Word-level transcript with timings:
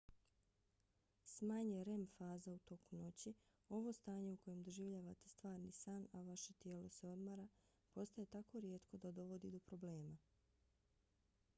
s 1.31 1.35
manje 1.49 1.81
rem 1.89 2.05
faza 2.13 2.53
u 2.53 2.59
toku 2.69 2.95
noći 3.01 3.33
ovo 3.79 3.93
stanje 3.97 4.31
u 4.33 4.37
kojem 4.45 4.63
doživljavate 4.69 5.29
stvarni 5.33 5.71
san 5.81 6.07
a 6.13 6.21
vaše 6.31 6.53
tijelo 6.53 6.89
se 6.89 7.07
odmara 7.09 7.47
postaje 7.91 8.25
tako 8.39 8.59
rijetko 8.59 8.97
da 8.97 9.11
dovodi 9.21 9.51
do 9.51 9.59
problema 9.69 10.17